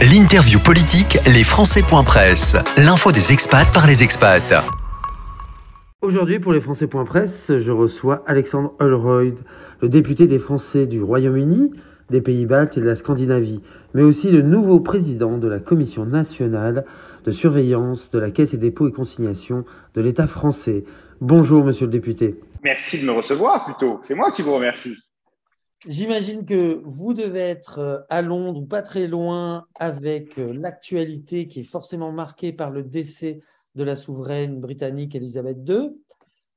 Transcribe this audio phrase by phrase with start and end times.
[0.00, 2.54] L'interview politique, les Français.presse.
[2.76, 4.54] L'info des expats par les expats.
[6.02, 9.34] Aujourd'hui, pour les Français.presse, je reçois Alexandre Holroyd,
[9.82, 11.72] le député des Français du Royaume-Uni,
[12.10, 13.60] des Pays-Baltes et de la Scandinavie,
[13.92, 16.84] mais aussi le nouveau président de la Commission nationale
[17.24, 19.64] de surveillance de la Caisse et dépôts et consignations
[19.96, 20.84] de l'État français.
[21.20, 22.38] Bonjour, monsieur le député.
[22.62, 23.98] Merci de me recevoir plutôt.
[24.02, 25.07] C'est moi qui vous remercie.
[25.86, 31.46] J'imagine que vous devez être euh, à Londres ou pas très loin avec euh, l'actualité
[31.46, 33.40] qui est forcément marquée par le décès
[33.76, 35.90] de la souveraine britannique Elisabeth II.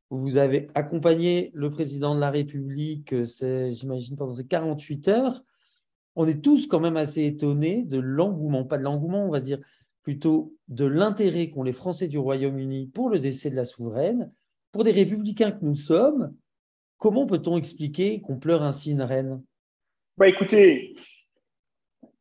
[0.10, 5.44] Vous avez accompagné le président de la République, euh, j'imagine, pendant ces 48 heures.
[6.16, 9.60] On est tous quand même assez étonnés de l'engouement, pas de l'engouement, on va dire
[10.02, 14.32] plutôt de l'intérêt qu'ont les Français du Royaume-Uni pour le décès de la souveraine.
[14.72, 16.34] Pour des républicains que nous sommes,
[17.02, 19.41] Comment peut-on expliquer qu'on pleure ainsi une reine?
[20.18, 20.96] Bah, Écoutez,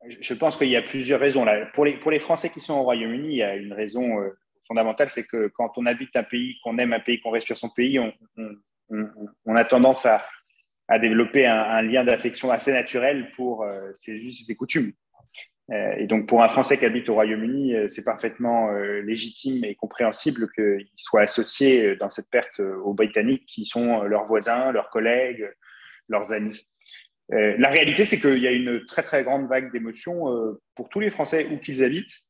[0.09, 1.45] je pense qu'il y a plusieurs raisons.
[1.75, 4.31] Pour, les, Français qui sont au Royaume-Uni, il y a une raison euh,
[4.67, 7.69] fondamentale, c'est que quand on habite un pays, qu'on aime un pays, qu'on respire son
[7.69, 10.25] pays, on, a tendance à,
[10.89, 14.93] à développer un, lien d'affection assez naturel pour euh, ses us et ses coutumes.
[15.73, 19.65] Euh, et donc, pour un Français qui habite au Royaume-Uni, euh, c'est parfaitement euh, légitime
[19.65, 24.91] et compréhensible qu'il soit associé dans cette perte aux Britanniques, qui sont leurs voisins, leurs
[24.91, 25.49] collègues,
[26.09, 26.67] leurs amis.
[27.33, 30.25] La réalité, c'est qu'il y a une très, très grande vague d'émotions
[30.75, 32.25] pour tous les Français où qu'ils habitent.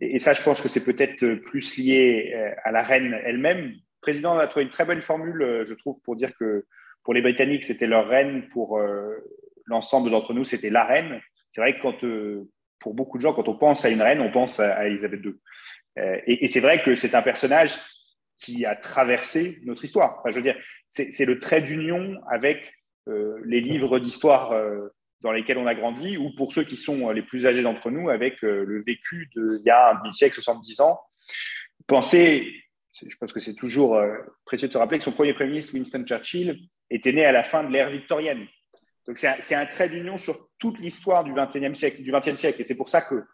[0.00, 3.68] Et ça, je pense que c'est peut-être plus lié à la reine elle-même.
[3.68, 6.66] Le président a trouvé une très bonne formule, je trouve, pour dire que
[7.04, 8.78] pour les Britanniques, c'était leur reine, pour
[9.64, 13.34] l'ensemble d'entre nous, c'était la reine c'est vrai que quand, euh, pour beaucoup de gens,
[13.34, 15.34] quand on pense à une reine, on pense à, Elisabeth II.
[15.98, 17.78] Euh, et, c'est vrai que c'est un personnage
[18.36, 20.22] qui a traversé notre histoire.
[20.26, 20.56] Je veux dire,
[20.88, 22.72] c'est le trait d'union avec
[23.08, 24.52] euh, les livres d'histoire
[25.20, 28.08] dans lesquels on a grandi, ou pour ceux qui sont les plus âgés d'entre nous,
[28.08, 31.00] avec le vécu d'il y a un demi-siècle, 70 ans.
[31.86, 32.52] Pensez,
[33.06, 34.02] je pense que c'est toujours
[34.44, 36.58] précieux de se rappeler que son premier Premier ministre, Winston Churchill,
[36.90, 38.46] était né à la fin de l'ère victorienne.
[39.06, 42.60] Donc c'est un, trait d'union sur toute l'histoire du XXe siècle, du siècle.
[42.60, 43.24] Et c'est pour ça qu'il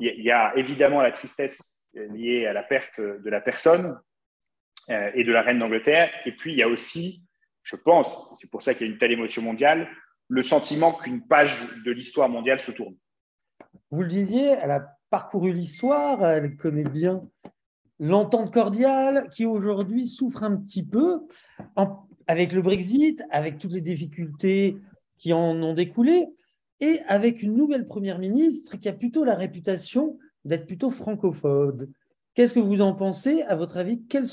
[0.00, 3.98] y, y a évidemment la tristesse liée à la perte de la personne
[4.90, 6.10] euh, et de la reine d'Angleterre.
[6.24, 7.22] Et puis il y a aussi,
[7.62, 9.88] je pense, c'est pour ça qu'il y a une telle émotion mondiale,
[10.28, 12.96] le sentiment qu'une page de l'histoire mondiale se tourne.
[13.90, 17.22] Vous le disiez, elle a parcouru l'histoire, elle connaît bien
[17.98, 21.20] l'entente cordiale qui aujourd'hui souffre un petit peu
[22.28, 24.76] avec le Brexit, avec toutes les difficultés
[25.16, 26.28] qui en ont découlé,
[26.80, 31.88] et avec une nouvelle première ministre qui a plutôt la réputation d'être plutôt francophobe.
[32.34, 33.42] Qu'est-ce que vous en pensez?
[33.42, 34.28] À votre avis, quel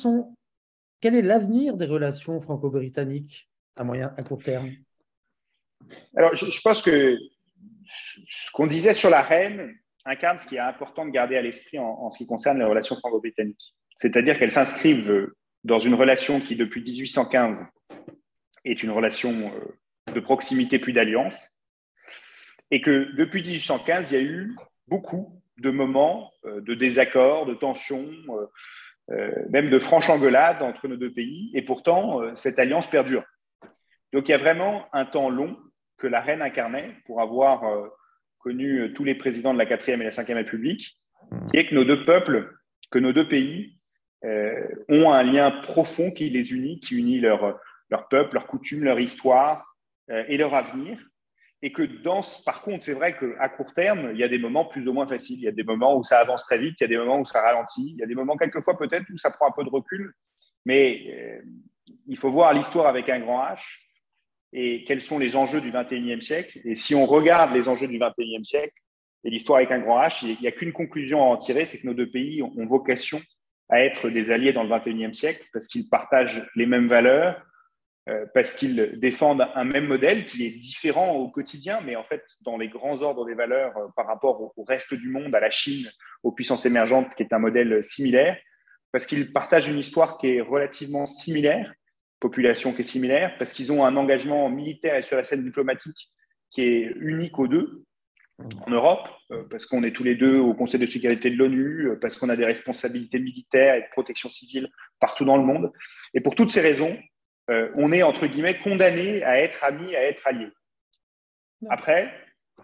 [1.15, 4.69] est l'avenir des relations franco-britanniques à moyen, à court terme?
[6.15, 7.17] Alors, je, pense que
[7.87, 9.73] ce qu'on disait sur la reine
[10.05, 12.95] incarne ce qui est important de garder à l'esprit en, ce qui concerne les relations
[12.95, 13.73] franco-britanniques.
[13.95, 15.31] C'est-à-dire qu'elles s'inscrivent
[15.63, 17.65] dans une relation qui, depuis 1815,
[18.65, 21.51] est une relation euh, de proximité plus d'alliance,
[22.71, 24.55] et que depuis 1815, il y a eu
[24.87, 28.11] beaucoup de moments euh, de désaccord, de tensions,
[29.11, 33.23] euh, même de franche engueulade entre nos deux pays, et pourtant, cette alliance perdure.
[34.13, 35.57] Donc il y a vraiment un temps long
[35.97, 37.63] que la reine incarnait pour avoir
[38.39, 40.99] connu tous les présidents de la 4e et la 5e République,
[41.51, 42.51] qui est que nos deux peuples,
[42.89, 43.77] que nos deux pays
[44.23, 47.59] ont un lien profond qui les unit, qui unit leur,
[47.89, 49.65] leur peuple, leurs coutumes, leur histoire
[50.09, 50.99] euh, et leur avenir.
[51.61, 51.83] Et que
[52.43, 55.07] par contre, c'est vrai qu'à court terme, il y a des moments plus ou moins
[55.07, 55.39] faciles.
[55.39, 57.19] Il y a des moments où ça avance très vite, il y a des moments
[57.19, 59.63] où ça ralentit, il y a des moments quelquefois peut-être où ça prend un peu
[59.63, 60.13] de recul.
[60.65, 61.41] Mais euh,
[62.07, 63.61] il faut voir l'histoire avec un grand H
[64.53, 66.59] et quels sont les enjeux du 21e siècle.
[66.65, 68.75] Et si on regarde les enjeux du 21e siècle
[69.23, 71.79] et l'histoire avec un grand H, il n'y a qu'une conclusion à en tirer, c'est
[71.79, 73.19] que nos deux pays ont vocation
[73.69, 77.41] à être des alliés dans le 21e siècle parce qu'ils partagent les mêmes valeurs,
[78.07, 82.23] euh, parce qu'ils défendent un même modèle qui est différent au quotidien, mais en fait,
[82.41, 85.49] dans les grands ordres des valeurs euh, par rapport au, reste du monde, à la
[85.49, 85.89] Chine,
[86.21, 88.37] aux puissances émergentes, qui est un modèle similaire,
[88.91, 91.73] parce qu'ils partagent une histoire qui est relativement similaire,
[92.19, 96.11] population qui est similaire, parce qu'ils ont un engagement militaire et sur la scène diplomatique
[96.51, 97.85] qui est unique aux deux
[98.37, 101.89] en Europe, euh, parce qu'on est tous les deux au Conseil de sécurité de l'ONU,
[101.99, 104.69] parce qu'on a des responsabilités militaires et de protection civile
[104.99, 105.71] partout dans le monde.
[106.13, 106.95] Et pour toutes ces raisons,
[107.49, 110.51] euh, on est, entre guillemets, condamné à être amis, à être alliés.
[111.69, 112.13] Après,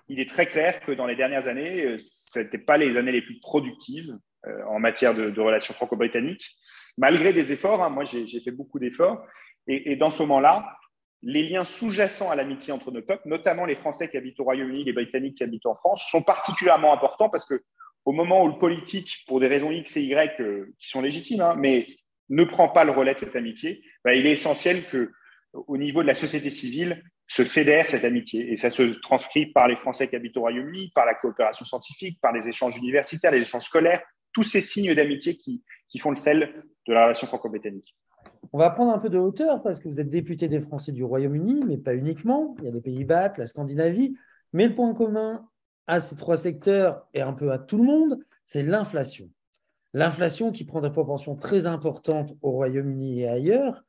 [0.07, 3.11] il est très clair que dans les dernières années, euh, ce n'étaient pas les années
[3.11, 4.17] les plus productives
[4.47, 6.55] euh, en matière de, relations franco-britanniques,
[6.97, 7.83] malgré des efforts.
[7.83, 9.23] Hein, moi, j'ai fait beaucoup d'efforts.
[9.67, 10.77] Et, dans ce moment-là,
[11.21, 14.85] les liens sous-jacents à l'amitié entre nos peuples, notamment les Français qui habitent au Royaume-Uni,
[14.85, 17.61] les Britanniques qui habitent en France, sont particulièrement importants parce que
[18.05, 21.41] au moment où le politique, pour des raisons X et Y euh, qui sont légitimes,
[21.41, 21.85] hein, mais
[22.31, 25.11] ne prend pas le relais de cette amitié, bah, il est essentiel que,
[25.53, 28.51] au niveau de la société civile, se fédère cette amitié.
[28.51, 32.19] Et ça se transcrit par les Français qui habitent au Royaume-Uni, par la coopération scientifique,
[32.21, 34.01] par les échanges universitaires, les échanges scolaires,
[34.33, 37.95] tous ces signes d'amitié qui, qui font le sel de la relation franco-britannique.
[38.53, 41.03] On va prendre un peu de hauteur parce que vous êtes député des Français du
[41.03, 42.55] Royaume-Uni, mais pas uniquement.
[42.59, 44.15] Il y a les Pays-Bas, la Scandinavie.
[44.53, 45.47] Mais le point commun
[45.87, 49.29] à ces trois secteurs et un peu à tout le monde, c'est l'inflation.
[49.93, 53.83] L'inflation qui prend des proportions très importantes au Royaume-Uni et ailleurs.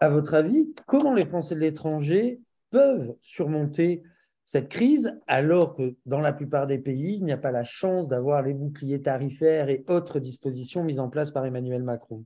[0.00, 4.02] À votre avis, comment les Français de l'étranger peuvent surmonter
[4.44, 8.08] cette crise alors que dans la plupart des pays, il n'y a pas la chance
[8.08, 12.24] d'avoir les boucliers tarifaires et autres dispositions mises en place par Emmanuel Macron?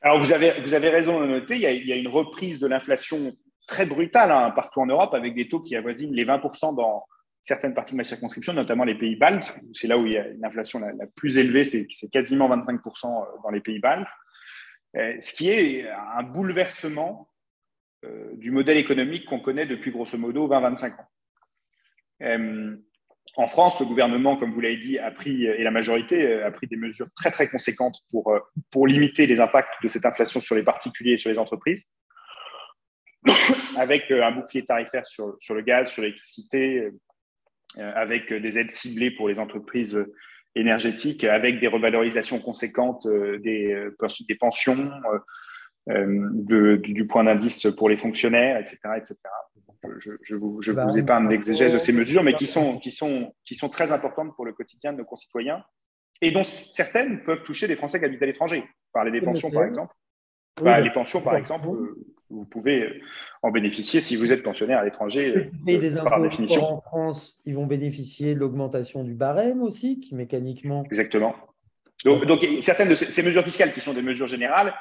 [0.00, 3.36] Alors, vous avez, vous avez raison de noter, il y a, une reprise de l'inflation
[3.66, 7.04] très brutale hein, partout en Europe, avec des taux qui avoisinent les 20% dans
[7.42, 9.54] certaines parties de ma circonscription, notamment les pays baltes.
[9.72, 13.24] C'est là où il y a une inflation la, plus élevée, c'est quasiment 25% euh,
[13.42, 14.08] dans les pays baltes.
[14.96, 17.28] Euh, ce qui est un bouleversement
[18.04, 21.08] euh, du modèle économique qu'on connaît depuis grosso modo 20-25 ans.
[23.36, 26.66] En France, le gouvernement, comme vous l'avez dit, a pris, et la majorité a pris
[26.66, 28.34] des mesures très très conséquentes pour,
[28.70, 31.90] pour limiter les impacts de cette inflation sur les particuliers et sur les entreprises,
[33.76, 36.90] avec un bouclier tarifaire sur, sur le gaz, sur l'électricité,
[37.76, 40.04] avec des aides ciblées pour les entreprises
[40.54, 43.88] énergétiques, avec des revalorisations conséquentes des,
[44.28, 44.90] des pensions,
[45.86, 48.78] du, point d'indice pour les fonctionnaires, etc.
[48.96, 49.16] etc
[49.98, 53.34] je, vous, je bah, vous épargne l'exégèse de ces mesures, mais qui sont, qui, sont,
[53.44, 55.64] qui sont très importantes pour le quotidien de nos concitoyens
[56.20, 58.64] et dont certaines peuvent toucher des Français qui habitent à l'étranger.
[58.92, 59.94] Parler des pensions, par exemple.
[60.60, 61.96] Bah, les pensions, par exemple, euh,
[62.30, 63.02] vous pouvez
[63.42, 65.50] en bénéficier si vous êtes pensionnaire à l'étranger.
[65.66, 66.62] Et des impôts par définition.
[66.64, 70.84] en France, ils vont bénéficier de l'augmentation du barème aussi, qui mécaniquement.
[70.84, 71.34] Exactement.
[72.04, 74.74] Donc, donc, certaines de ces mesures fiscales qui sont des mesures générales,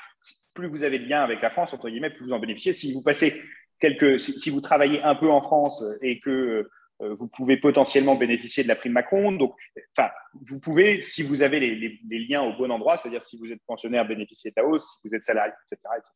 [0.54, 2.74] plus vous avez de liens avec la France, entre guillemets, plus vous en bénéficiez.
[2.74, 3.42] Si vous passez
[3.80, 6.70] quelques, si, vous travaillez un peu en France et que
[7.02, 9.32] euh, vous pouvez potentiellement bénéficier de la prime Macron.
[9.32, 9.56] Donc,
[9.96, 13.62] enfin, vous pouvez, si vous avez les, liens au bon endroit, c'est-à-dire si vous êtes
[13.68, 15.82] pensionnaire, bénéficier de la hausse, si vous êtes salarié, etc.
[15.98, 16.12] etc.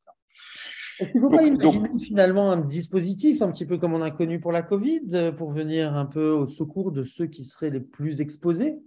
[1.01, 4.11] Est-ce qu'il ne faut pas imaginer finalement un dispositif un petit peu comme on a
[4.11, 7.79] connu pour la Covid pour venir un peu au secours de ceux qui seraient les
[7.79, 8.77] plus exposés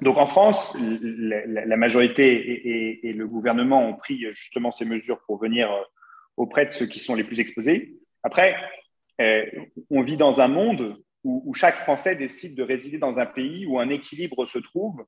[0.00, 5.70] donc en France, la, majorité et, le gouvernement ont pris justement ces mesures pour venir
[5.70, 5.80] euh,
[6.36, 7.94] auprès de ceux qui sont les plus exposés.
[8.24, 8.56] Après,
[9.20, 9.44] euh,
[9.90, 13.78] on vit dans un monde où, chaque Français décide de résider dans un pays où
[13.78, 15.04] un équilibre se trouve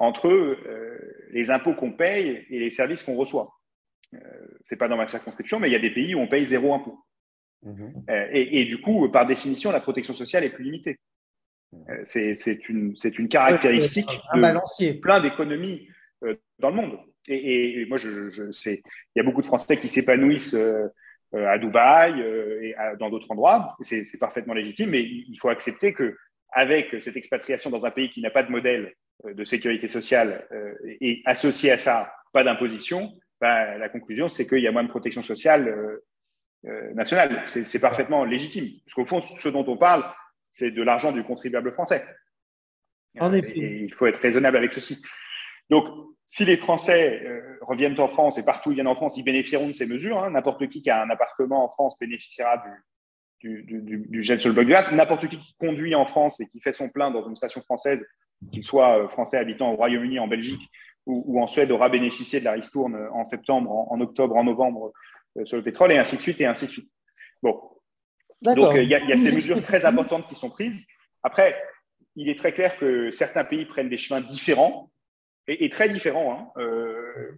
[0.00, 3.52] entre euh, les impôts qu'on paye et les services qu'on reçoit.
[4.12, 4.18] Ce
[4.74, 6.74] n'est pas dans ma circonscription, mais il y a des pays où on paye zéro
[6.74, 6.98] impôt.
[7.62, 8.00] Mmh.
[8.32, 10.98] et, du coup, par définition, la protection sociale est plus limitée.
[11.74, 15.88] Euh, c'est une, une, caractéristique de plein d'économies
[16.24, 16.98] euh, dans le monde.
[17.28, 18.80] Et, moi, je, je il
[19.14, 20.88] y a beaucoup de Français qui s'épanouissent euh,
[21.32, 23.76] à Dubaï et dans d'autres endroits.
[23.82, 26.16] C'est parfaitement légitime, mais il faut accepter que
[26.52, 28.94] avec cette expatriation dans un pays qui n'a pas de modèle
[29.24, 30.46] de sécurité sociale
[31.00, 34.88] et associé à ça pas d'imposition, bah, la conclusion c'est qu'il y a moins de
[34.88, 36.00] protection sociale
[36.94, 37.44] nationale.
[37.46, 38.68] C'est parfaitement légitime.
[38.84, 40.04] Parce qu'au fond, ce dont on parle,
[40.50, 42.04] c'est de l'argent du contribuable français.
[43.18, 43.58] En effet.
[43.58, 45.02] Et il faut être raisonnable avec ceci.
[45.68, 45.86] Donc,
[46.26, 49.24] si les Français euh, reviennent en France et partout où ils viennent en France, ils
[49.24, 50.18] bénéficieront de ces mesures.
[50.22, 50.30] Hein.
[50.30, 52.62] N'importe qui qui a un appartement en France bénéficiera
[53.42, 54.92] du, du, gel sur le bloc de gaz.
[54.92, 58.06] N'importe qui qui conduit en France et qui fait son plein dans une station française,
[58.52, 60.62] qu'il soit euh, français habitant au Royaume-Uni, en Belgique
[61.06, 64.92] ou, en Suède, aura bénéficié de la ristourne en septembre, en, en octobre, en novembre
[65.38, 66.90] euh, sur le pétrole, et ainsi de suite, et ainsi de suite.
[67.42, 67.58] Bon,
[68.42, 70.86] donc, il y, a ces mesures très importantes qui sont prises.
[71.22, 71.60] Après,
[72.16, 74.90] il est très clair que certains pays prennent des chemins différents
[75.46, 76.32] et, très différents.
[76.32, 76.60] Hein.
[76.62, 77.32] Euh,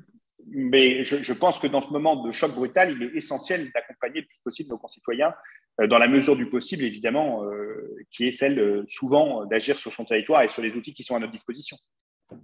[0.46, 4.26] mais je, pense que dans ce moment de choc brutal, il est essentiel d'accompagner le
[4.26, 5.32] plus possible nos concitoyens, euh,
[5.78, 10.42] dans la mesure du possible, évidemment, euh, qui est celle souvent d'agir sur son territoire
[10.42, 11.76] et sur les outils qui sont à notre disposition.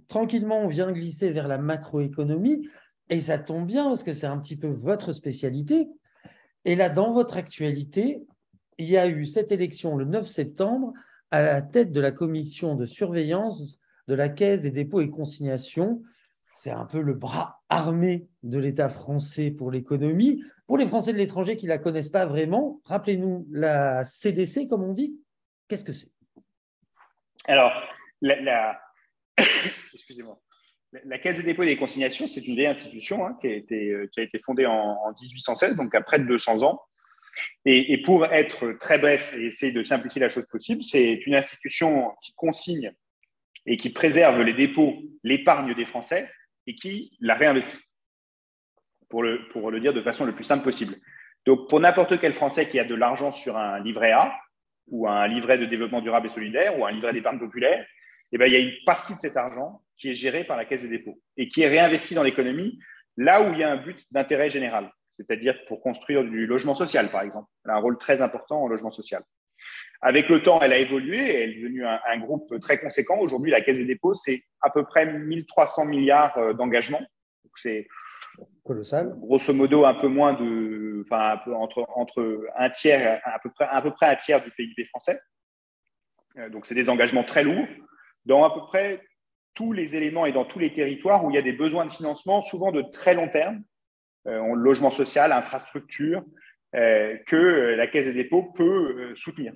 [0.07, 2.67] Tranquillement, on vient glisser vers la macroéconomie
[3.09, 5.87] et ça tombe bien parce que c'est un petit peu votre spécialité.
[6.65, 8.21] Et là, dans votre actualité,
[8.77, 10.93] il y a eu cette élection le 9 septembre
[11.31, 16.01] à la tête de la commission de surveillance de la Caisse des dépôts et consignations.
[16.53, 20.41] C'est un peu le bras armé de l'État français pour l'économie.
[20.69, 24.83] Pour les Français de l'étranger qui ne la connaissent pas vraiment, rappelez-nous la CDC, comme
[24.83, 25.19] on dit.
[25.67, 26.11] Qu'est-ce que c'est?
[27.47, 27.73] Alors,
[28.21, 28.79] la,
[29.95, 30.39] excusez-moi.
[30.91, 33.89] la Caisse des dépôts et des consignations, c'est une vieille institution hein, qui, a été,
[33.89, 36.79] euh, qui, a été, fondée en, 1816, donc à près de 200 ans.
[37.65, 42.11] Et, pour être très bref et essayer de simplifier la chose possible, c'est une institution
[42.21, 42.93] qui consigne
[43.65, 46.29] et qui préserve les dépôts, l'épargne des Français
[46.67, 47.79] et qui la réinvestit,
[49.09, 50.95] pour le, dire de façon le plus simple possible.
[51.45, 54.31] Donc, pour n'importe quel Français qui a de l'argent sur un livret A,
[54.87, 57.85] ou un livret de développement durable et solidaire, ou un livret d'épargne populaire,
[58.31, 60.65] eh bien, il y a une partie de cet argent qui est gérée par la
[60.65, 62.79] Caisse des dépôts et qui est réinvestie dans l'économie
[63.17, 67.11] là où il y a un but d'intérêt général, c'est-à-dire pour construire du logement social,
[67.11, 67.47] par exemple.
[67.65, 69.23] Elle a un rôle très important en logement social.
[70.01, 73.19] Avec le temps, elle a évolué, elle est devenue un, groupe très conséquent.
[73.19, 77.01] Aujourd'hui, la Caisse des dépôts, c'est à peu près 1300 milliards euh, d'engagements.
[77.57, 77.89] C'est
[78.69, 79.15] colossal.
[79.17, 83.49] Grosso modo, un peu moins de, enfin, un peu entre, entre un tiers, à peu
[83.49, 85.19] près, à peu près un tiers du PIB français.
[86.37, 87.67] Euh, donc, c'est des engagements très lourds
[88.25, 89.01] dans à peu près
[89.55, 91.91] tous les éléments et dans tous les territoires où il y a des besoins de
[91.91, 93.63] financement, souvent de très long terme,
[94.27, 96.23] euh, logement social, infrastructure,
[96.75, 99.53] euh, que la Caisse des dépôts peut soutenir.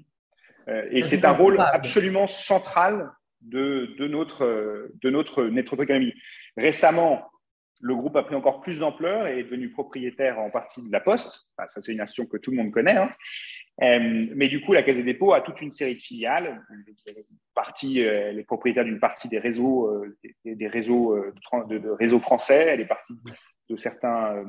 [0.89, 6.13] et c'est un rôle absolument central de, de, notre, de notre, notre économie.
[6.57, 7.29] Récemment,
[7.81, 10.99] le groupe a pris encore plus d'ampleur et est devenu propriétaire en partie de la
[10.99, 11.47] Poste.
[11.57, 12.97] ça, c'est une nation que tout le monde connaît.
[12.97, 13.11] Hein.
[13.81, 16.63] Euh, mais du coup, la Caisse des dépôts a toute une série de filiales.
[17.53, 21.15] Partie, euh, elle est propriétaire d'une partie des réseaux, euh, des, réseaux
[21.67, 22.65] de, réseaux français.
[22.67, 23.13] Elle est partie
[23.69, 24.45] de certains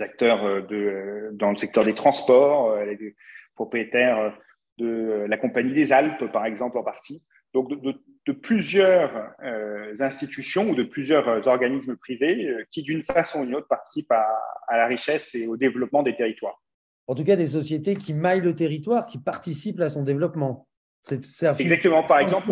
[0.00, 2.78] acteurs de, dans le secteur des transports.
[2.78, 3.16] Elle est
[3.54, 4.38] propriétaire
[4.78, 7.22] de la Compagnie des Alpes, par exemple, en partie
[7.54, 7.94] donc de,
[8.32, 13.56] plusieurs euh, institutions ou de plusieurs euh, organismes privés euh, qui, d'une façon ou d'une
[13.56, 14.26] autre, participent à,
[14.70, 16.62] la richesse et au développement des territoires.
[17.06, 20.66] En tout cas, des sociétés qui maillent le territoire, qui participent à son développement.
[21.02, 21.20] C'est,
[21.60, 22.02] Exactement.
[22.04, 22.50] Par exemple,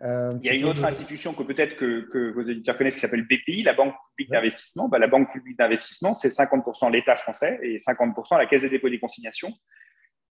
[0.00, 3.62] il y a une autre institution que peut-être que, vos éditeurs connaissent qui s'appelle BPI,
[3.64, 4.88] la Banque publique d'investissement.
[4.88, 8.86] Bah, la Banque publique d'investissement, c'est 50% l'État français et 50% la Caisse des dépôts
[8.86, 9.52] et des consignations,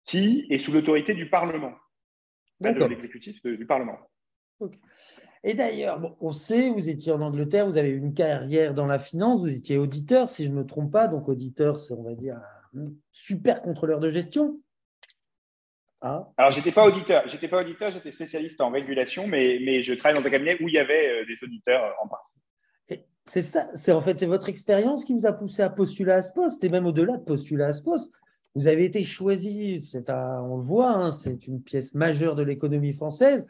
[0.05, 1.75] qui est sous l'autorité du Parlement
[2.61, 3.99] de l'exécutif du Parlement.
[5.45, 8.99] Et d'ailleurs, on sait, vous étiez en Angleterre, vous avez eu une carrière dans la
[8.99, 11.09] finance, vous étiez auditeur, si je ne me trompe pas.
[11.09, 12.37] Donc, auditeur, c'est, on va dire,
[12.76, 14.61] un super contrôleur de gestion.
[16.00, 16.28] Ah.
[16.37, 19.95] Alors, je n'étais pas auditeur, j'étais pas auditeur, j'étais spécialiste en régulation, mais, mais je
[19.95, 23.07] travaille dans un cabinet où il y avait euh, des auditeurs euh, en partie.
[23.25, 26.23] c'est ça, c'est en fait c'est votre expérience qui vous a poussé à postuler à
[26.23, 28.11] ce poste, et même au-delà de postuler à ce poste.
[28.57, 32.92] Vous avez été choisi, c'est on le voit, hein, c'est une pièce majeure de l'économie
[32.92, 33.47] française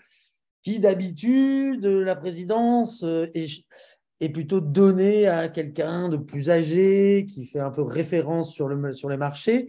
[0.62, 7.58] qui d'habitude, la présidence euh, est, plutôt donnée à quelqu'un de plus âgé, qui fait
[7.58, 9.68] un peu référence sur, le, sur les marchés.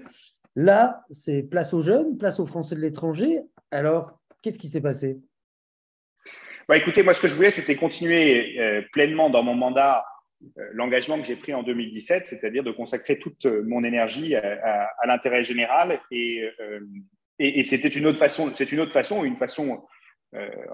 [0.55, 3.41] Là, c'est place aux jeunes, place aux Français de l'étranger.
[3.71, 5.17] Alors, qu'est-ce qui s'est passé?
[6.69, 10.05] Bah, Écoutez, moi, ce que je voulais, c'était continuer euh, pleinement dans mon mandat
[10.57, 14.89] euh, l'engagement que j'ai pris en 2017, c'est-à-dire de consacrer toute euh, mon énergie à,
[15.05, 15.99] l'intérêt général.
[16.11, 16.79] Euh,
[17.39, 19.83] et, et, c'était une autre façon, c'est une autre façon, une façon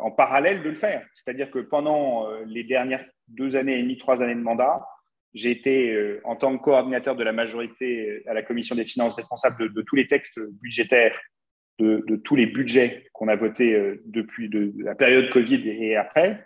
[0.01, 1.05] en parallèle de le faire.
[1.15, 4.85] C'est-à-dire que pendant les dernières deux années et demie, trois années de mandat,
[5.33, 9.73] j'ai été, en tant que coordinateur de la majorité à la commission des finances, responsable
[9.73, 11.19] de, tous les textes budgétaires,
[11.77, 16.45] de, tous les budgets qu'on a votés depuis de, la période Covid et après.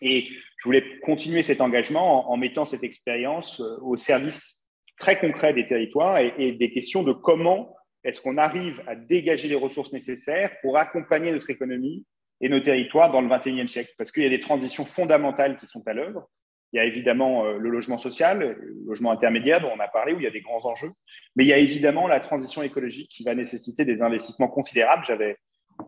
[0.00, 5.52] Et je voulais continuer cet engagement en, mettant cette expérience euh, au service très concret
[5.52, 10.52] des territoires et, des questions de comment est-ce qu'on arrive à dégager les ressources nécessaires
[10.62, 12.06] pour accompagner notre économie
[12.40, 13.92] et nos territoires dans le 21e siècle.
[13.98, 16.28] Parce qu'il y a des transitions fondamentales qui sont à l'œuvre.
[16.72, 20.12] Il y a évidemment euh, le logement social, le logement intermédiaire dont on a parlé,
[20.12, 20.90] où il y a des grands enjeux.
[21.36, 25.04] Mais il y a évidemment la transition écologique qui va nécessiter des investissements considérables.
[25.06, 25.36] J'avais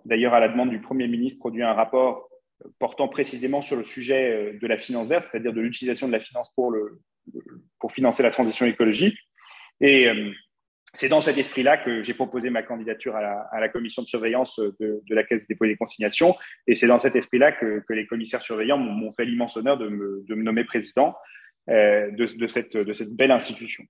[0.04, 2.28] d'ailleurs, à la demande du Premier ministre, produit un rapport
[2.78, 6.20] portant précisément sur le sujet euh, de la finance verte, c'est-à-dire de l'utilisation de la
[6.20, 7.00] finance pour, le,
[7.78, 9.18] pour financer la transition écologique.
[9.80, 10.32] Et euh,
[10.94, 15.02] c'est dans cet esprit-là que j'ai proposé ma candidature à la, commission de surveillance de,
[15.10, 16.34] la Caisse des dépôts et des consignations.
[16.66, 20.42] Et c'est dans cet esprit-là que, les commissaires surveillants m'ont fait l'immense honneur de me,
[20.42, 21.14] nommer président
[21.68, 23.84] euh, de, de, cette, de cette belle institution.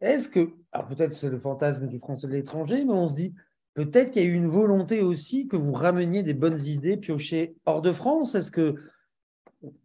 [0.00, 3.34] Est-ce que, alors peut-être c'est le fantasme du français de l'étranger, mais on se dit,
[3.78, 7.54] Peut-être qu'il y a eu une volonté aussi que vous rameniez des bonnes idées piochées
[7.64, 8.34] hors de France.
[8.34, 8.74] Est-ce que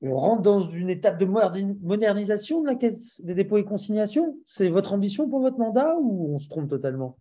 [0.02, 4.38] on rentre dans une étape de modernisation de la caisse des dépôts et consignations?
[4.46, 7.18] C'est votre ambition pour votre mandat ou on se trompe totalement?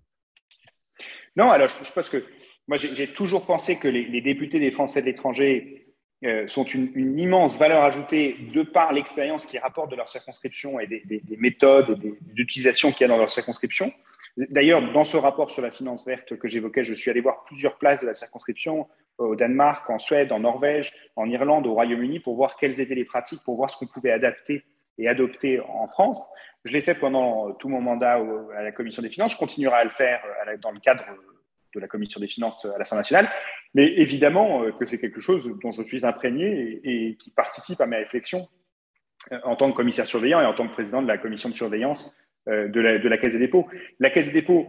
[1.37, 2.25] Non, alors je, pense que
[2.69, 5.87] moi j'ai toujours pensé que les, députés des Français de l'étranger
[6.25, 10.87] euh, sont une, immense valeur ajoutée de par l'expérience qu'ils rapportent de leur circonscription et
[10.87, 13.93] des, des méthodes et d'utilisation qu'il y a dans leur circonscription.
[14.37, 17.77] D'ailleurs, dans ce rapport sur la finance verte que j'évoquais, je suis allé voir plusieurs
[17.77, 18.89] places de la circonscription
[19.19, 23.05] au Danemark, en Suède, en Norvège, en Irlande, au Royaume-Uni, pour voir quelles étaient les
[23.05, 24.65] pratiques, pour voir ce qu'on pouvait adapter
[24.99, 26.29] et adopter en France.
[26.65, 28.23] Je l'ai fait pendant tout mon mandat
[28.57, 29.33] à la Commission des finances.
[29.33, 30.23] Je continuerai à le faire
[30.61, 31.05] dans le cadre
[31.75, 33.31] de la Commission des finances à l'Assemblée nationale.
[33.75, 37.97] Mais évidemment que c'est quelque chose dont je suis imprégné et, qui participe à mes
[37.97, 38.49] réflexions
[39.45, 42.15] en tant que commissaire surveillant et en tant que président de la commission de surveillance
[42.47, 43.67] de la, de la Caisse des dépôts.
[43.99, 44.69] La Caisse des dépôts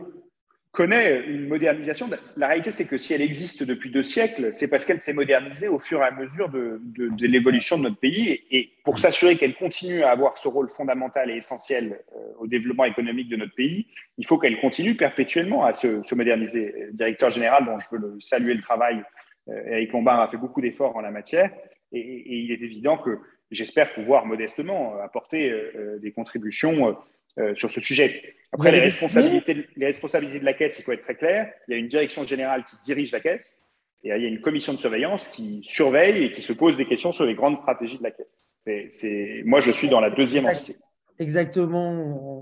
[0.73, 2.09] connaît une modernisation.
[2.35, 5.67] La réalité, c'est que si elle existe depuis deux siècles, c'est parce qu'elle s'est modernisée
[5.67, 6.81] au fur et à mesure de,
[7.19, 8.41] l'évolution de notre pays.
[8.51, 12.85] Et, pour s'assurer qu'elle continue à avoir ce rôle fondamental et essentiel euh, au développement
[12.85, 13.87] économique de notre pays,
[14.17, 16.73] il faut qu'elle continue perpétuellement à se, se, moderniser.
[16.87, 19.03] Le directeur général, dont je veux saluer le travail,
[19.49, 21.51] euh, Eric Lombard, a fait beaucoup d'efforts en la matière.
[21.91, 23.19] Et, il est évident que
[23.51, 26.97] j'espère pouvoir modestement apporter euh, des contributions
[27.39, 28.35] euh, sur ce sujet.
[28.51, 31.51] Après, les responsabilités, les responsabilités de la Caisse, il faut être très clair.
[31.67, 34.41] Il y a une direction générale qui dirige la Caisse et il y a une
[34.41, 37.97] commission de surveillance qui surveille et qui se pose des questions sur les grandes stratégies
[37.97, 38.43] de la Caisse.
[38.59, 40.75] C'est, moi, je suis dans la deuxième entité.
[41.17, 41.89] Exactement.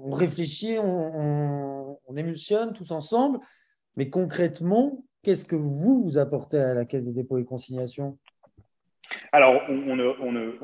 [0.06, 3.40] On réfléchit, on, on, émulsionne tous ensemble.
[3.96, 8.18] Mais concrètement, qu'est-ce que vous, vous apportez à la Caisse des dépôts et consignations?
[9.32, 10.56] Alors, on, on,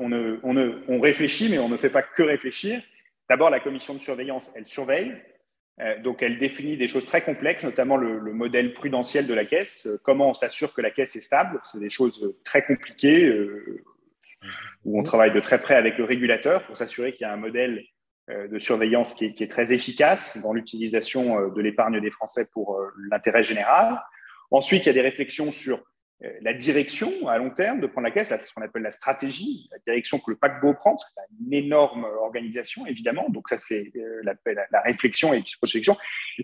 [0.42, 2.82] on, on réfléchit, mais on ne fait pas que réfléchir.
[3.28, 5.14] D'abord, la commission de surveillance, elle surveille.
[5.80, 9.86] Euh, donc, elle définit des choses très complexes, notamment le, modèle prudentiel de la caisse.
[9.86, 13.84] Euh, comment on s'assure que la caisse est stable C'est des choses très compliquées euh,
[14.84, 17.36] où on travaille de très près avec le régulateur pour s'assurer qu'il y a un
[17.36, 17.84] modèle
[18.28, 22.78] de surveillance qui est, très efficace dans l'utilisation de l'épargne des Français pour
[23.10, 24.02] l'intérêt général.
[24.50, 25.82] Ensuite, il y a des réflexions sur euh,
[26.20, 29.68] la direction à long terme de prendre la caisse, c'est ce qu'on appelle la stratégie,
[29.70, 33.28] la direction que le paquebot prend, parce que c'est une énorme organisation, évidemment.
[33.28, 34.34] Donc, ça, c'est euh, la,
[34.72, 35.96] la, réflexion et projection.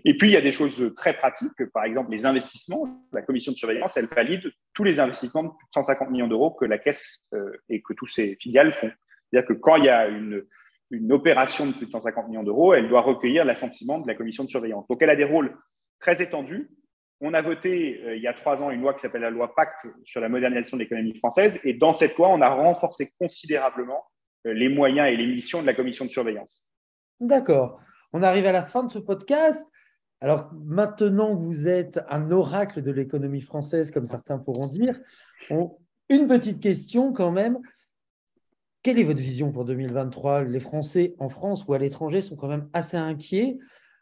[0.05, 3.05] Et puis, il y a des choses très pratiques, par exemple les investissements.
[3.11, 6.51] La commission de surveillance, elle valide tous les investissements de plus de 150 millions d'euros
[6.51, 8.91] que la caisse euh, et que tous ses filiales font.
[9.29, 12.87] C'est-à-dire que quand il y a une opération de plus de 150 millions d'euros, elle
[12.87, 14.87] doit recueillir l'assentiment de la commission de surveillance.
[14.87, 15.53] Donc, elle a des rôles
[15.99, 16.69] très étendus
[17.21, 19.53] on a voté euh, il y a trois ans une loi qui s'appelle la loi
[19.55, 21.59] Pacte sur la modernisation de l'économie française.
[21.63, 24.05] Et dans cette loi, on a renforcé considérablement
[24.45, 26.63] euh, les moyens et les missions de la commission de surveillance.
[27.19, 27.79] D'accord.
[28.13, 29.65] On arrive à la fin de ce podcast.
[30.21, 34.99] Alors maintenant vous êtes un oracle de l'économie française, comme certains pourront dire,
[36.09, 37.59] une petite question quand même.
[38.81, 42.47] Quelle est votre vision pour 2023 Les Français en France ou à l'étranger sont quand
[42.47, 43.57] même assez inquiets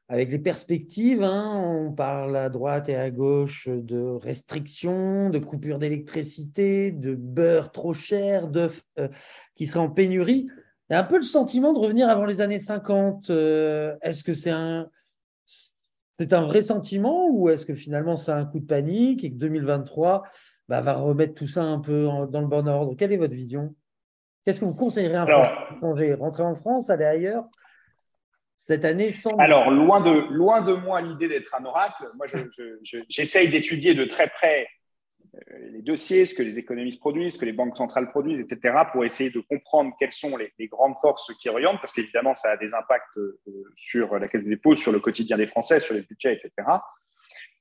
[0.10, 5.80] avec les perspectives, hein, on parle à droite et à gauche de restrictions, de coupures
[5.80, 9.08] d'électricité, de beurre trop cher, d'œufs euh,
[9.56, 10.48] qui seraient en pénurie.
[10.90, 13.30] Il y a un peu le sentiment de revenir avant les années 50.
[13.30, 14.90] Euh, est-ce que c'est un,
[15.46, 19.38] c'est un vrai sentiment ou est-ce que finalement c'est un coup de panique et que
[19.38, 20.24] 2023
[20.68, 22.96] bah, va remettre tout ça un peu dans le bon ordre?
[22.98, 23.74] Quelle est votre vision?
[24.46, 25.44] Qu'est-ce que vous conseillerez à un
[25.78, 27.46] Français Rentrer en France, aller ailleurs?
[28.66, 29.36] Cette année sans.
[29.38, 32.06] Alors, loin de, loin de moi l'idée d'être un oracle.
[32.16, 32.28] Moi,
[33.10, 34.68] j'essaye d'étudier de très près
[35.36, 35.40] euh,
[35.72, 39.04] les dossiers, ce que les économistes produisent, ce que les banques centrales produisent, etc., pour
[39.04, 42.74] essayer de comprendre quelles sont les, grandes forces qui orientent, parce qu'évidemment, ça a des
[42.74, 43.40] impacts euh,
[43.76, 46.52] sur la caisse des dépôts, sur le quotidien des Français, sur les budgets, etc.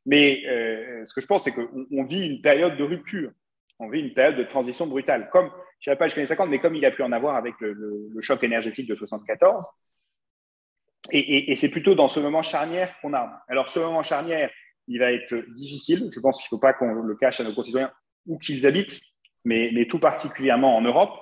[0.06, 3.32] Mais euh, ce que je pense, c'est qu'on vit une période de rupture.
[3.78, 5.30] On vit une période de transition brutale.
[5.32, 7.54] Comme, je ne sais pas jusqu'à 50, mais comme il a pu en avoir avec
[7.60, 9.64] le, le choc énergétique de 74,
[11.10, 13.42] et, c'est plutôt dans ce moment charnière qu'on a.
[13.48, 14.50] Alors, ce moment charnière,
[14.88, 16.10] il va être difficile.
[16.14, 17.92] Je pense qu'il ne faut pas qu'on le cache à nos concitoyens
[18.26, 19.00] où qu'ils habitent,
[19.44, 21.18] mais, tout particulièrement en Europe,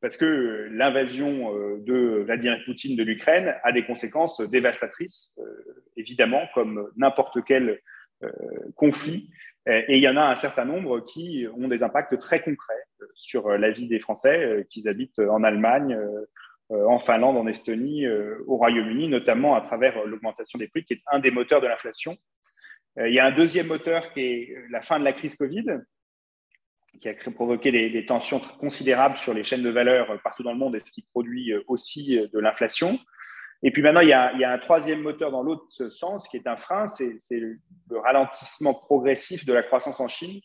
[0.00, 5.44] parce que l'invasion euh, de Vladimir Poutine de l'Ukraine a des conséquences dévastatrices, euh,
[5.96, 7.80] évidemment, comme n'importe quel
[8.22, 8.30] euh,
[8.76, 9.30] conflit.
[9.66, 13.50] Et il y en a un certain nombre qui ont des impacts très concrets sur
[13.50, 15.94] la vie des Français, qu'ils habitent en Allemagne,
[16.70, 20.94] en Finlande, en Estonie, euh, au Royaume-Uni, notamment à travers euh, l'augmentation des prix, qui
[20.94, 22.16] est un des moteurs de l'inflation.
[22.96, 25.66] Il y a un deuxième moteur qui est la fin de la crise Covid,
[27.00, 30.74] qui a provoqué des, tensions considérables sur les chaînes de valeur partout dans le monde
[30.74, 32.98] et ce qui produit aussi de l'inflation.
[33.62, 36.56] Et puis maintenant, il y, a, un troisième moteur dans l'autre sens qui est un
[36.56, 40.40] frein, c'est le ralentissement progressif de la croissance en Chine,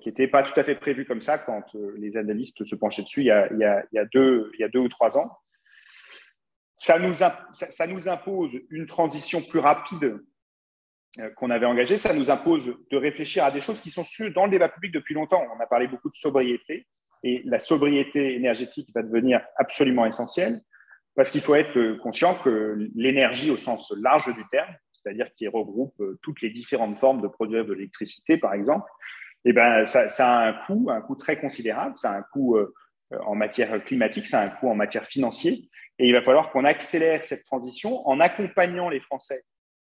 [0.00, 1.64] qui n'était pas tout à fait prévu comme ça quand
[1.96, 5.30] les analystes se penchaient dessus il y a, deux, ou trois ans
[6.74, 10.18] ça nous, impose une transition plus rapide
[11.18, 11.98] euh, qu'on avait engagée.
[11.98, 15.14] Ça nous impose de réfléchir à des choses qui sont dans le débat public depuis
[15.14, 15.44] longtemps.
[15.56, 16.86] On a parlé beaucoup de sobriété
[17.22, 20.62] et la sobriété énergétique va devenir absolument essentielle
[21.16, 25.94] parce qu'il faut être conscient que l'énergie au sens large du terme, c'est-à-dire qui regroupe
[26.22, 28.90] toutes les différentes formes de produire de l'électricité, par exemple,
[29.44, 31.98] eh ben, ça, a un coût, un coût très considérable.
[31.98, 32.56] Ça a un coût
[33.10, 35.54] en matière climatique, ça a un coût en matière financière.
[35.98, 39.44] Et il va falloir qu'on accélère cette transition en accompagnant les Français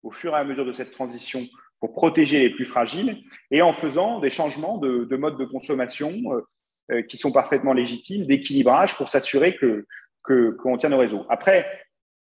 [0.02, 1.46] au fur et à mesure de cette transition
[1.80, 6.12] pour protéger les plus fragiles et en faisant des changements de, de mode de consommation
[7.08, 9.86] qui sont parfaitement légitimes, d'équilibrage pour s'assurer que
[10.28, 11.24] qu'on tient nos réseaux.
[11.28, 11.66] Après,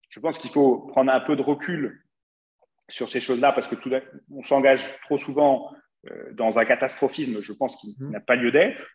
[0.10, 2.04] je pense qu'il faut prendre un peu de recul
[2.90, 3.92] sur ces choses-là parce que tout,
[4.34, 5.78] on s'engage trop souvent euh,
[6.34, 8.12] dans un catastrophisme, je pense, qui mmh.
[8.12, 8.88] n'a pas lieu d'être.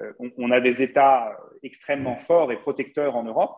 [0.00, 3.56] Euh, on, a des États extrêmement forts et protecteurs en Europe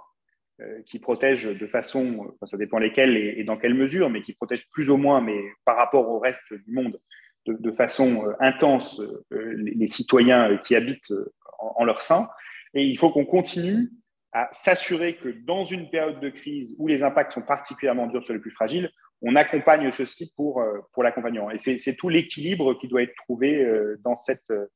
[0.61, 4.69] euh, qui protègent de façon, ça dépend lesquels et, dans quelle mesure, mais qui protègent
[4.71, 7.01] plus ou moins, mais par rapport au reste du monde,
[7.47, 11.13] de, façon intense les, citoyens qui habitent
[11.59, 12.29] en, en leur sein.
[12.75, 13.91] Et il faut qu'on continue
[14.33, 18.33] à s'assurer que dans une période de crise où les impacts sont particulièrement durs sur
[18.33, 18.91] les plus fragiles,
[19.23, 21.51] on accompagne ceci pour, euh, pour l'accompagnement.
[21.51, 24.67] Et c'est tout l'équilibre qui doit être trouvé euh, dans, cette, euh,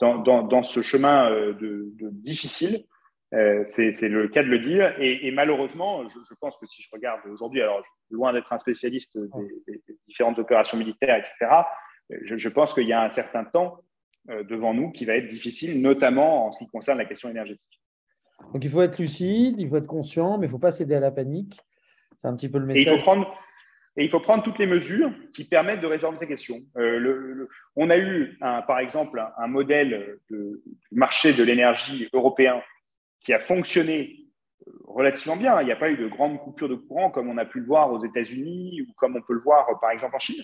[0.00, 2.84] dans, dans, dans ce chemin de, de difficile.
[3.30, 4.94] c'est le cas de le dire.
[4.98, 9.82] Et, malheureusement, je, pense que si je regarde aujourd'hui, alors loin d'être un spécialiste des,
[9.88, 11.62] des, différentes opérations militaires, etc.,
[12.22, 13.80] je, je pense qu'il y a un certain temps
[14.28, 17.80] devant nous qui va être difficile, notamment en ce qui concerne la question énergétique.
[18.52, 20.94] Donc il faut être lucide, il faut être conscient, mais il ne faut pas céder
[20.94, 21.58] à la panique.
[22.18, 22.86] C'est un petit peu le message.
[22.86, 23.26] Et il faut prendre,
[23.96, 26.62] et il faut prendre toutes les mesures qui permettent de résoudre ces questions.
[26.76, 32.62] Euh, on a eu, par exemple, un, modèle de marché de l'énergie européen
[33.20, 34.16] qui a fonctionné
[34.66, 35.60] euh, relativement bien.
[35.60, 37.66] Il n'y a pas eu de grande coupure de courant comme on a pu le
[37.66, 40.42] voir aux États-Unis ou comme on peut le voir, par exemple, en Chine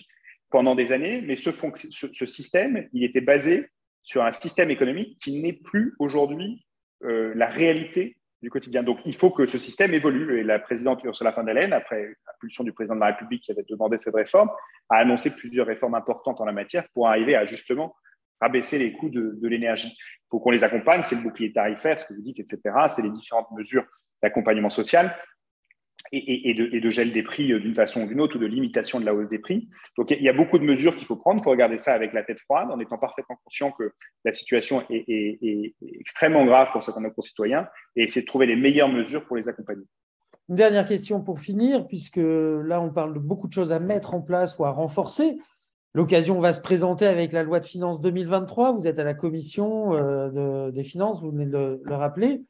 [0.51, 1.21] pendant des années.
[1.21, 3.67] Mais ce, ce système, il était basé
[4.03, 6.65] sur un système économique qui n'est plus aujourd'hui
[7.03, 8.83] euh, la réalité du quotidien.
[8.83, 10.39] Donc, il faut que ce système évolue.
[10.39, 13.51] Et la présidente Ursula von der Leyen, après l'impulsion du président de la République qui
[13.51, 14.49] avait demandé cette réforme,
[14.89, 17.95] a annoncé plusieurs réformes importantes en la matière pour arriver à justement
[18.39, 19.89] abaisser les coûts de, de l'énergie.
[19.89, 22.61] Il faut qu'on les accompagne, c'est le bouclier tarifaire, ce que vous dites, etc.
[22.89, 23.85] C'est les différentes mesures
[24.21, 25.13] d'accompagnement social
[26.11, 29.05] et, de, gel des prix euh, d'une façon ou d'une autre ou de limitation de
[29.05, 29.69] la hausse des prix.
[29.97, 31.39] Donc il y a beaucoup de mesures qu'il faut prendre.
[31.39, 33.91] Il faut regarder ça avec la tête froide en étant parfaitement conscient que
[34.25, 38.55] la situation est, extrêmement grave pour certains de nos concitoyens et essayer de trouver les
[38.55, 39.83] meilleures mesures pour les accompagner.
[40.49, 44.15] Une dernière question pour finir, puisque là on parle de beaucoup de choses à mettre
[44.15, 45.37] en place ou à renforcer.
[45.93, 48.73] L'occasion va se présenter avec la loi de finances 2023.
[48.73, 52.41] Vous êtes à la commission euh, des finances, vous venez de le rappeler.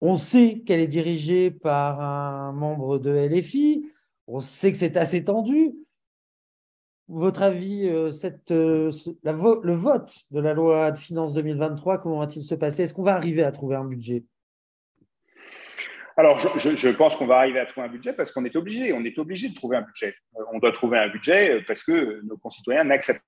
[0.00, 3.90] On sait qu'elle est dirigée par un membre de LFI.
[4.26, 5.74] On sait que c'est assez tendu.
[7.08, 8.10] Votre avis, euh,
[8.50, 8.90] euh,
[9.24, 12.82] le vote de la loi de finances 2023, comment va-t-il se passer?
[12.82, 14.24] Est-ce qu'on va arriver à trouver un budget?
[16.18, 18.92] Alors, je, pense qu'on va arriver à trouver un budget parce qu'on est obligé.
[18.92, 20.14] On est obligé de trouver un budget.
[20.36, 23.24] Euh, on doit trouver un budget parce que nos concitoyens n'acceptent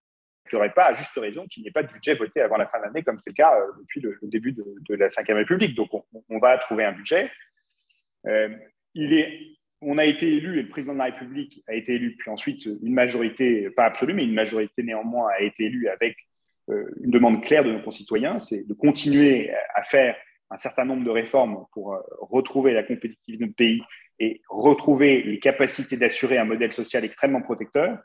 [0.53, 2.79] n'aurait pas, à juste raison, qu'il n'y ait pas de budget voté avant la fin
[2.79, 5.75] de l'année, comme c'est le cas euh, depuis le, début de, la Ve République.
[5.75, 5.91] Donc,
[6.29, 7.31] on, va trouver un budget.
[8.27, 8.49] Euh,
[8.95, 9.39] il est,
[9.81, 12.67] on a été élu, et le président de la République a été élu, puis ensuite
[12.67, 16.17] une majorité, pas absolue, mais une majorité néanmoins a été élue avec
[16.69, 20.17] euh, une demande claire de nos concitoyens, c'est de continuer à faire
[20.51, 23.83] un certain nombre de réformes pour retrouver la compétitivité de notre pays
[24.19, 27.99] et retrouver les capacités d'assurer un modèle social extrêmement protecteur.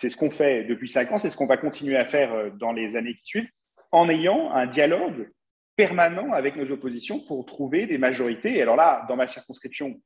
[0.00, 2.50] C'est ce qu'on fait depuis cinq ans, c'est ce qu'on va continuer à faire euh,
[2.50, 3.48] dans les années qui suivent,
[3.90, 5.28] en ayant un dialogue
[5.74, 8.58] permanent avec nos oppositions pour trouver des majorités.
[8.58, 10.00] Et alors là, dans ma circonscription,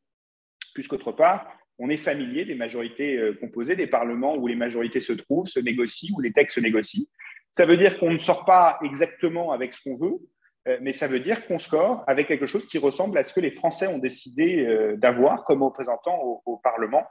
[0.73, 1.47] plus qu'autre part,
[1.79, 5.61] on est familier des majorités euh, composées, des parlements où les majorités se trouvent, se
[5.61, 7.05] négocient, où les textes se négocient.
[7.51, 10.21] Ça veut dire qu'on ne sort pas exactement avec ce qu'on veut,
[10.69, 13.41] euh, mais ça veut dire qu'on score avec quelque chose qui ressemble à ce que
[13.41, 17.05] les Français ont décidé d'avoir comme représentants au Parlement.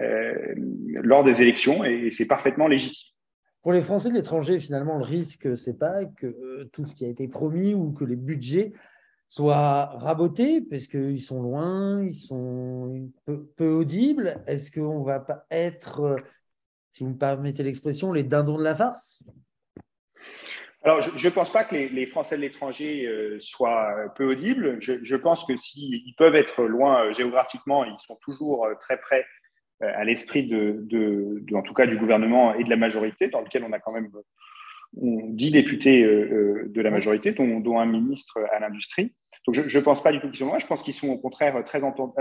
[0.00, 3.08] Euh, lors des élections et c'est parfaitement légitime.
[3.60, 7.04] Pour les Français de l'étranger, finalement, le risque, c'est pas que euh, tout ce qui
[7.04, 8.72] a été promis ou que les budgets
[9.28, 13.10] soient rabotés parce qu'ils sont loin, ils sont
[13.56, 14.42] peu, audibles.
[14.46, 16.16] Est-ce qu'on va pas être, euh,
[16.92, 19.22] si vous me permettez l'expression, les dindons de la farce?
[20.82, 24.78] Alors, je ne pense pas que les, Français de l'étranger soient peu audibles.
[24.80, 29.24] Je, je pense que s'ils peuvent être loin géographiquement, ils sont toujours très près
[29.82, 33.72] à l'esprit de, en tout cas du gouvernement et de la majorité, dans lequel on
[33.72, 34.08] a quand même
[34.94, 39.14] dix députés euh, euh, de la majorité, dont, un ministre à l'industrie.
[39.46, 41.18] Donc je ne pense pas du tout qu'ils sont loin, je pense qu'ils sont au
[41.18, 41.80] contraire très,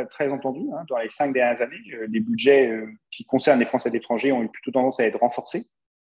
[0.09, 0.67] très entendus.
[0.73, 0.83] Hein.
[0.89, 1.77] Dans les cinq dernières années,
[2.09, 2.71] les budgets
[3.11, 5.67] qui concernent les Français de l'étranger ont eu plutôt tendance à être renforcés,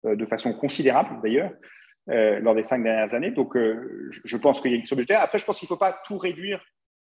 [0.04, 1.52] de façon considérable d'ailleurs,
[2.08, 3.32] lors des cinq dernières années.
[3.32, 5.22] Donc je pense qu'il y a une question budgétaire.
[5.22, 6.62] Après, je pense qu'il ne faut pas tout réduire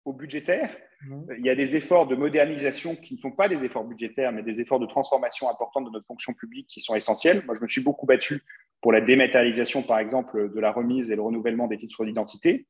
[0.05, 0.75] au budgétaire.
[1.05, 1.21] Mmh.
[1.37, 4.43] Il y a des efforts de modernisation qui ne sont pas des efforts budgétaires, mais
[4.43, 7.43] des efforts de transformation importante de notre fonction publique qui sont essentiels.
[7.45, 8.43] Moi, je me suis beaucoup battu
[8.81, 12.67] pour la dématérialisation, par exemple, de la remise et le renouvellement des titres d'identité.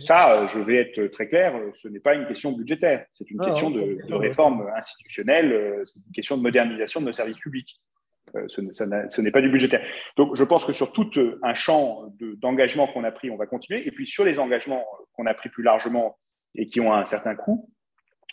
[0.00, 3.70] Ça, je vais être très clair, ce n'est pas une question budgétaire, c'est une question
[3.70, 7.78] de, réforme institutionnelle, c'est une question de modernisation de nos services publics.
[8.48, 9.84] Ce n'est pas du budgétaire.
[10.16, 11.10] Donc, je pense que sur tout
[11.42, 13.86] un champ d'engagement qu'on a pris, on va continuer.
[13.86, 16.16] Et puis, sur les engagements qu'on a pris plus largement
[16.58, 17.70] et qui ont un certain coût,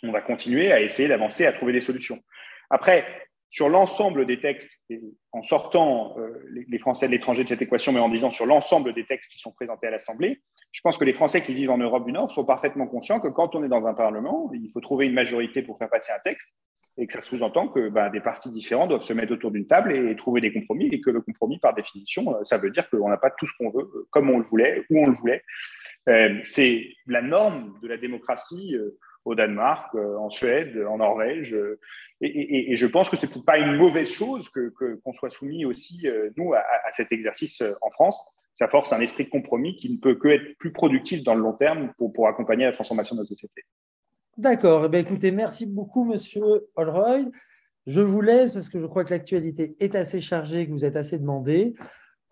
[0.02, 2.22] on va continuer à essayer d'avancer, à trouver des solutions.
[2.68, 3.06] Après,
[3.48, 4.82] sur l'ensemble des textes,
[5.32, 8.92] en sortant euh, les Français de l'étranger de cette équation, mais en disant sur l'ensemble
[8.92, 11.78] des textes qui sont présentés à l'Assemblée, je pense que les Français qui vivent en
[11.78, 14.80] Europe du Nord sont parfaitement conscients que quand on est dans un Parlement, il faut
[14.80, 16.54] trouver une majorité pour faire passer un texte
[16.98, 19.94] et que ça sous-entend que bah, des partis différents doivent se mettre autour d'une table
[19.94, 23.08] et, trouver des compromis et que le compromis, par définition, euh, ça veut dire qu'on
[23.08, 25.42] n'a pas tout ce qu'on veut, euh, comme on le voulait, où on le voulait.
[26.44, 28.76] C'est la norme de la démocratie
[29.26, 31.52] au Danemark, euh, en Suède, en Norvège.
[31.52, 31.78] Euh,
[32.22, 36.06] et, je pense que c'est peut-être pas une mauvaise chose que qu'on soit soumis aussi
[36.06, 38.24] euh, nous à, cet exercice en France.
[38.54, 41.42] Ça force un esprit de compromis qui ne peut que être plus productif dans le
[41.42, 43.64] long terme pour, pour accompagner la transformation de notre société.
[44.38, 44.88] D'accord.
[44.90, 47.30] Eh écoutez, merci beaucoup, Monsieur Holroyd.
[47.86, 50.96] Je vous laisse parce que je crois que l'actualité est assez chargée, que vous êtes
[50.96, 51.74] assez demandé.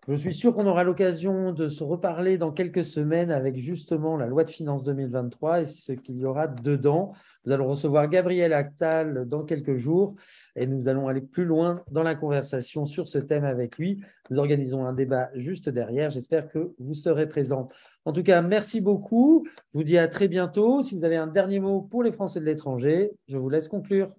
[0.07, 4.27] Je suis sûr qu'on aura l'occasion de se reparler dans quelques semaines avec justement la
[4.27, 7.13] loi de finances 2023 et ce qu'il y aura dedans.
[7.43, 10.13] Nous allons recevoir Gabriel Actal dans quelques jours
[10.55, 13.99] et nous allons aller plus loin dans la conversation sur ce thème avec lui.
[14.29, 16.11] Nous organisons un débat juste derrière.
[16.11, 17.67] J'espère que vous serez présents.
[18.05, 19.47] En tout cas, merci beaucoup.
[19.73, 20.83] Je vous dis à très bientôt.
[20.83, 24.11] Si vous avez un dernier mot pour les Français de l'étranger, je vous laisse conclure.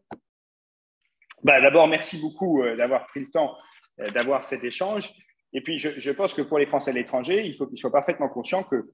[1.45, 3.55] Bah, D'abord, merci beaucoup euh, d'avoir pris le temps
[4.01, 5.15] euh, d'avoir cet échange.
[5.57, 8.29] Et puis, je, pense que pour les Français à l'étranger, il faut qu'ils soient parfaitement
[8.29, 8.91] conscients que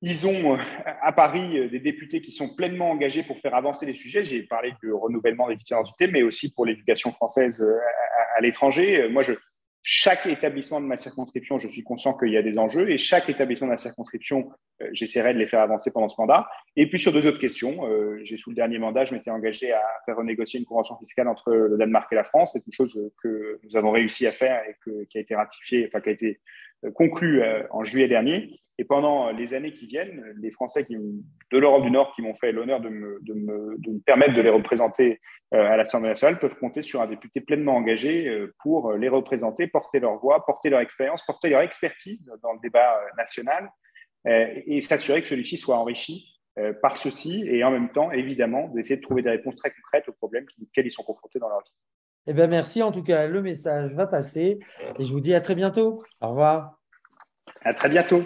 [0.00, 0.58] ils ont euh,
[1.02, 4.24] à Paris euh, des députés qui sont pleinement engagés pour faire avancer les sujets.
[4.24, 7.76] J'ai parlé du renouvellement des d'identité, mais aussi pour l'éducation française euh,
[8.38, 9.06] à, l'étranger.
[9.10, 9.34] Moi, je,
[9.82, 13.30] chaque établissement de ma circonscription, je suis conscient qu'il y a des enjeux et chaque
[13.30, 14.50] établissement de ma circonscription,
[14.82, 16.48] euh, j'essaierai de les faire avancer pendant ce mandat.
[16.76, 19.72] Et puis sur deux autres questions, euh, j'ai sous le dernier mandat, je m'étais engagé
[19.72, 22.52] à faire renégocier une convention fiscale entre le Danemark et la France.
[22.52, 26.00] C'est une chose que nous avons réussi à faire et qui a été ratifiée, enfin
[26.00, 28.60] qui a été euh, conclu euh, en juillet dernier.
[28.78, 32.50] Et pendant les années qui viennent, les Français de l'Europe du Nord qui m'ont fait
[32.50, 35.20] l'honneur de me, de, me, de me, permettre de les représenter
[35.52, 40.00] euh, à l'Assemblée nationale peuvent compter sur un député pleinement engagé pour les représenter, porter
[40.00, 43.68] leur voix, porter leur expérience, porter leur expertise dans le débat national
[44.24, 46.40] et s'assurer que celui-ci soit enrichi
[46.80, 50.12] par ceci et en même temps, évidemment, d'essayer de trouver des réponses très concrètes aux
[50.12, 51.72] problèmes auxquels ils sont confrontés dans leur vie.
[52.26, 52.82] Eh bien, merci.
[52.82, 54.58] En tout cas, le message va passer
[54.98, 56.02] et je vous dis à très bientôt.
[56.20, 56.78] Au revoir.
[57.62, 58.22] À très bientôt.